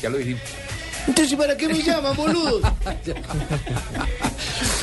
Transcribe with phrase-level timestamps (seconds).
[0.00, 0.42] Ya lo dijimos.
[1.06, 2.60] Entonces, ¿para qué me llaman, boludo?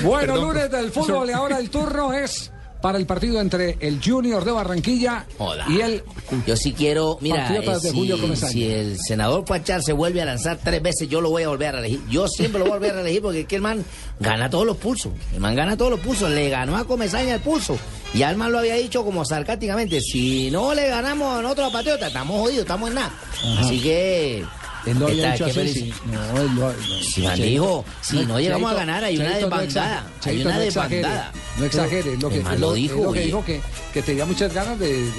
[0.04, 4.44] Bueno, lunes del fútbol y ahora el turno es para el partido entre el Junior
[4.44, 5.26] de Barranquilla
[5.70, 6.04] y el
[6.46, 8.52] Yo sí quiero, mira, eh, de Julio si, Comesaña.
[8.52, 11.70] si el senador Pachar se vuelve a lanzar tres veces, yo lo voy a volver
[11.70, 12.02] a reelegir.
[12.10, 13.86] Yo siempre lo voy a volver a reelegir porque es que el man
[14.20, 15.14] gana todos los pulsos.
[15.34, 16.30] El man gana todos los pulsos.
[16.30, 17.78] Le ganó a Comesaña el pulso.
[18.14, 21.72] Y el man lo había dicho como sarcásticamente, si no le ganamos a nosotros a
[21.72, 23.14] Patriota, estamos jodidos, estamos en nada.
[23.60, 24.44] Así que...
[24.86, 25.74] él lo había qué así.
[25.74, 25.94] sí.
[26.12, 26.72] No, él no.
[27.02, 30.08] Si man dijo, si no llegamos a ganar, hay una Cheito, no desbandada.
[30.26, 31.32] Hay una no desbandada.
[31.58, 33.62] No exagere, lo que, lo dijo, lo que dijo que,
[33.94, 35.12] que tenía muchas ganas de, de- de-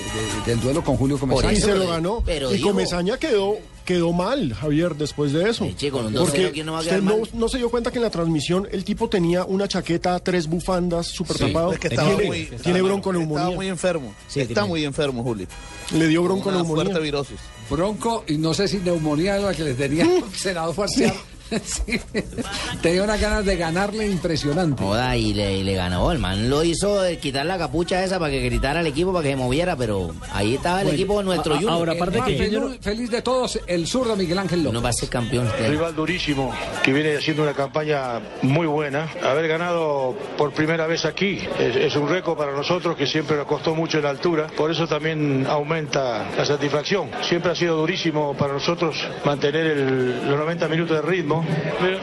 [0.46, 1.52] del duelo con Julio Comesaña.
[1.52, 2.22] Y se lo ganó.
[2.26, 5.64] pero y Comesaña quedó, quedó mal, Javier, después de eso.
[5.64, 7.28] Sí, chico, con un 2-0, Porque ¿quién no va a usted quedar no, mal?
[7.34, 11.06] no se dio cuenta que en la transmisión el tipo tenía una chaqueta, tres bufandas,
[11.06, 11.72] súper tapado.
[11.72, 13.38] Es que estaba tiene, muy, tiene bronconeumonía.
[13.42, 14.14] Estaba muy enfermo.
[14.34, 15.46] está muy enfermo, Julio.
[15.92, 16.84] Le dio Una bronconeumonía.
[16.84, 17.38] fuerte virosis.
[17.70, 20.88] Bronco, y no sé si neumonía era la que les tenía el senador.
[20.88, 21.04] Sí.
[22.82, 24.82] Tenía unas ganas de ganarle impresionante.
[24.82, 26.10] Joda, y le, y le ganó.
[26.12, 29.30] El man lo hizo quitar la capucha esa para que gritara al equipo, para que
[29.30, 31.60] se moviera, pero ahí estaba el equipo de nuestro A-.
[31.72, 34.84] Ahora, aparte que feliz- feliz, feliz de todos, el zurdo Miguel Ángel no López.
[34.84, 35.46] va a ser campeón.
[35.46, 35.70] este año.
[35.72, 39.08] Rival durísimo que viene haciendo una campaña muy buena.
[39.22, 43.46] Haber ganado por primera vez aquí es, es un récord para nosotros que siempre nos
[43.46, 44.46] costó mucho en la altura.
[44.56, 47.10] Por eso también aumenta la satisfacción.
[47.22, 51.33] Siempre ha sido durísimo para nosotros mantener el- los 90 minutos de ritmo.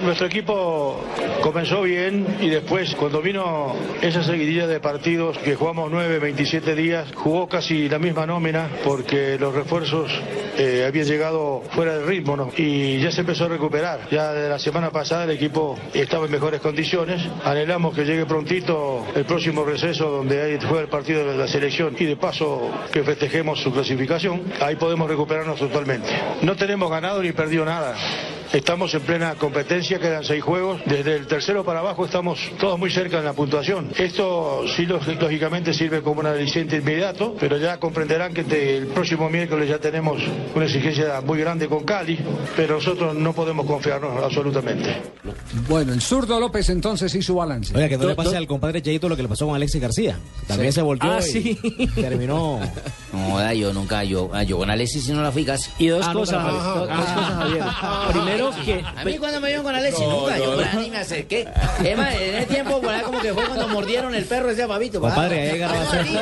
[0.03, 0.99] Nuestro equipo
[1.41, 7.07] comenzó bien y después cuando vino esa seguidilla de partidos que jugamos 9, 27 días,
[7.15, 10.11] jugó casi la misma nómina porque los refuerzos
[10.57, 14.07] eh, habían llegado fuera del ritmo y ya se empezó a recuperar.
[14.11, 17.21] Ya de la semana pasada el equipo estaba en mejores condiciones.
[17.43, 21.95] Anhelamos que llegue prontito el próximo receso donde hay, juega el partido de la selección
[21.99, 24.43] y de paso que festejemos su clasificación.
[24.61, 26.09] Ahí podemos recuperarnos totalmente.
[26.41, 27.95] No tenemos ganado ni perdido nada.
[28.53, 30.81] Estamos en plena competencia, quedan seis juegos.
[30.85, 33.89] Desde el tercero para abajo estamos todos muy cerca en la puntuación.
[33.97, 38.87] Esto sí, lógi- lógicamente, sirve como un aliciente inmediato, pero ya comprenderán que te- el
[38.87, 40.21] próximo miércoles ya tenemos
[40.53, 42.19] una exigencia muy grande con Cali,
[42.57, 45.01] pero nosotros no podemos confiarnos absolutamente.
[45.69, 47.73] Bueno, el zurdo López entonces hizo balance.
[47.73, 50.19] Oiga, que no le pase al compadre Cheito lo que le pasó con Alexis García.
[50.47, 50.75] También Sí.
[50.75, 51.57] se volteó Ah, y sí.
[51.95, 52.59] terminó.
[53.13, 55.69] No, yo nunca, yo, ah, yo con Alexis sí no la fui casi.
[55.79, 57.63] Y dos Ah, no, cosas, pero- dos, dos cosas, Javier.
[58.13, 60.97] Primero que A mí cuando me vieron con Alexis, nunca, yo por ahí ni me
[60.97, 61.47] acerqué.
[61.83, 64.65] Es más, en ese tiempo, por ahí como que fue cuando mordieron el perro ese
[64.65, 64.99] babito.
[64.99, 65.87] Compadre, ¿verdad?
[65.93, 66.19] ahí.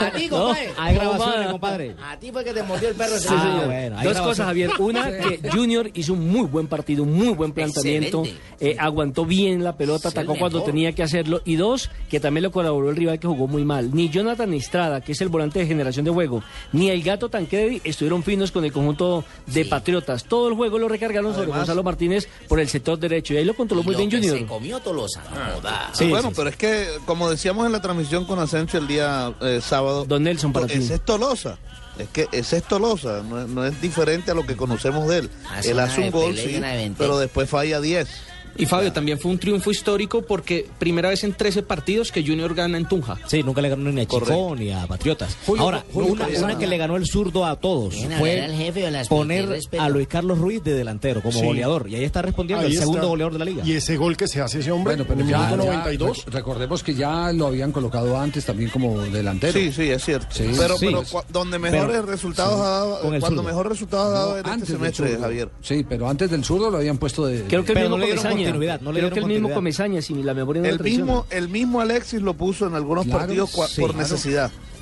[0.00, 0.72] A ti, compadre.
[0.76, 1.96] Hay grabaciones, compadre.
[2.02, 3.64] A ti fue que te mordió el perro ese Sí, Ah, señor.
[3.66, 4.24] bueno, hay Dos grabación.
[4.26, 4.70] cosas, Javier.
[4.78, 5.04] Una,
[5.40, 8.22] que Junior hizo un muy buen partido, un muy buen planteamiento.
[8.60, 11.42] Eh, aguantó bien la pelota, Es atacó cuando tenía que hacerlo.
[11.44, 13.94] Y dos, que también lo colaboró el rival que jugó muy mal.
[13.94, 16.42] Ni Jonathan Estrada, que es el volante de generación de juego,
[16.72, 19.70] ni el gato Tancredi estuvieron finos con el conjunto de Sí.
[19.70, 20.24] Patriotas.
[20.24, 23.34] Todo el juego lo recargaron sobre Gonzalo Martínez por el sector derecho.
[23.34, 24.38] Y ahí lo controló muy Lo bien que Junior.
[24.38, 25.90] Se comió Tolosa, no joda.
[25.92, 29.32] Sí, bueno, sí, pero es que, como decíamos en la transmisión con Asensio el día
[29.40, 30.74] eh, sábado, Don Nelson, para ti.
[30.74, 31.58] ese es Tolosa.
[31.98, 35.18] Es que ese es Tolosa, no es, no es diferente a lo que conocemos de
[35.18, 35.30] él.
[35.50, 36.60] Hace él una hace un gol, sí,
[36.96, 38.08] pero después falla 10.
[38.56, 42.54] Y Fabio, también fue un triunfo histórico porque primera vez en 13 partidos que Junior
[42.54, 43.18] gana en Tunja.
[43.26, 44.54] Sí, nunca le ganó ni a Chicó Correcto.
[44.56, 45.36] ni a Patriotas.
[45.46, 48.52] Julio- Ahora, Julio una, una que le ganó el zurdo a todos a fue al
[48.54, 49.48] jefe de las poner
[49.78, 51.44] a Luis Carlos Ruiz de delantero como Sí.
[51.44, 51.88] goleador.
[51.88, 53.08] Y ahí está respondiendo Ahí el segundo está.
[53.08, 53.62] goleador de la liga.
[53.64, 55.70] Y ese gol que se hace ese hombre Bueno, pero en el ya, minuto ya,
[55.72, 56.26] 92.
[56.26, 59.52] rec- recordemos que ya lo habían colocado antes también como delantero.
[59.52, 60.26] Sí, sí, es cierto.
[60.30, 60.86] Sí, pero sí.
[60.86, 63.48] pero cua- donde mejores Pero- resultados ha dado, con el cuando zurdo.
[63.50, 65.16] mejor resultados ha dado en antes este semestre.
[65.18, 65.48] Javier.
[65.62, 67.42] Sí, pero antes del zurdo lo habían puesto de...
[67.44, 67.96] Creo que el mismo
[68.44, 69.54] le continuidad, no le Creo dieron que el mismo.
[69.54, 73.20] Comesaña, si la memoria no El mismo, el mismo Alexis lo puso en algunos Claro,
[73.20, 74.06] partidos sí, por claro.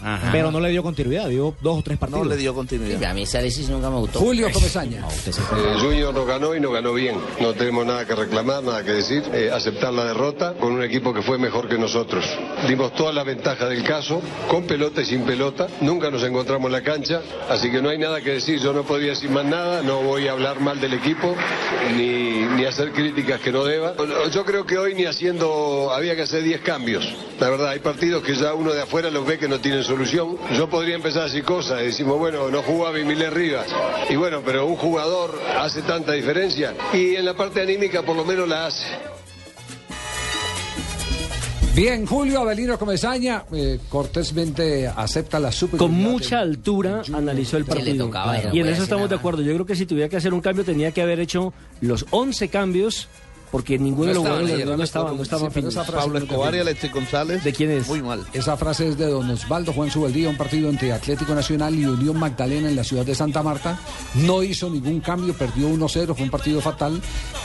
[0.02, 0.32] Necesidad.
[0.32, 2.24] Pero no le dio continuidad, dio dos o tres partidos.
[2.24, 3.04] No le dio Sí, continuidad.
[3.04, 4.18] a mí ese Alexis nunca me gustó.
[4.20, 5.04] Julio Comesaña.
[5.26, 7.16] Eh, Junior no ganó y no ganó bien.
[7.40, 9.22] No tenemos nada que reclamar, nada que decir.
[9.32, 12.24] Eh, aceptar la derrota con un equipo que fue mejor que nosotros.
[12.68, 15.66] Dimos todas las ventajas del caso, con pelota y sin pelota.
[15.80, 18.58] Nunca nos encontramos en la cancha, así que no hay nada que decir.
[18.60, 21.34] Yo no podía decir más nada, no voy a hablar mal del equipo,
[21.96, 23.94] ni, ni hacer críticas que no deba.
[24.32, 27.06] Yo creo que hoy ni haciendo, había que hacer 10 cambios.
[27.38, 30.36] La verdad, hay partidos que ya uno de afuera los ve que no tienen solución.
[30.56, 33.66] Yo podría empezar a decir cosas, decimos, bueno, no jugaba Emilé Rivas.
[34.08, 38.24] Y bueno, pero un jugador hace tanta diferencia y en la parte anímica por lo
[38.24, 38.86] menos la hace.
[41.74, 45.86] Bien, Julio Avelino Comesaña eh, cortésmente acepta la superioridad.
[45.86, 48.08] Con mucha altura analizó el partido.
[48.08, 49.42] no y en eso estamos de acuerdo.
[49.42, 52.48] Yo creo que si tuviera que hacer un cambio tenía que haber hecho los 11
[52.48, 53.08] cambios
[53.50, 56.18] porque ninguno de los estaban jugadores no, no estaban, no estaban Sí, esa frase Pablo
[56.20, 57.42] no Escobar y Alexis González.
[57.44, 57.88] ¿De quién es?
[57.88, 58.24] Muy mal.
[58.32, 62.16] Esa frase es de don Osvaldo Juan Subeldía, un partido entre Atlético Nacional y Unión
[62.18, 63.78] Magdalena en la ciudad de Santa Marta.
[64.14, 67.00] No hizo ningún cambio, perdió 1-0, fue un partido fatal.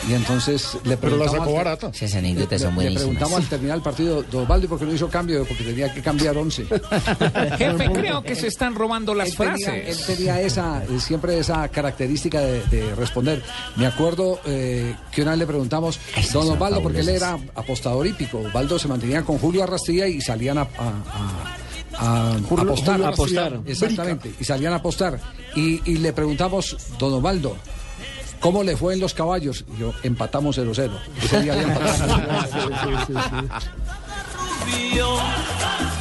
[0.10, 1.38] Y entonces le Pero la preguntamos.
[1.48, 1.88] sacó barata.
[1.94, 3.02] Esas anécdotas le- son le buenísimas.
[3.04, 5.46] preguntamos al terminar el partido, don Osvaldo, ¿y por qué no hizo cambio?
[5.46, 6.66] Porque tenía que cambiar 11.
[7.57, 10.06] Jefe, creo que se están robando las él tenía, él frases.
[10.06, 13.44] tenía esa, siempre esa característica de, de responder.
[13.75, 15.94] Me acuerdo eh, que una vez le preguntamos,
[16.31, 18.39] don Osvaldo, porque él era apostador hípico.
[18.39, 20.68] Osvaldo se mantenía con Julio Arrastría y salían a,
[23.03, 23.59] apostar.
[23.65, 25.19] Exactamente, y salían a apostar.
[25.56, 27.57] Y, le preguntamos, don Osvaldo,
[28.39, 29.65] ¿cómo le fue en los caballos?
[29.75, 30.92] Y yo, empatamos 0-0.
[31.24, 32.15] Ese día había empatado.